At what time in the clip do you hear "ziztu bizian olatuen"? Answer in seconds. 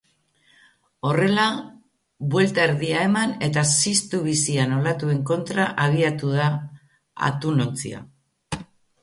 3.83-5.21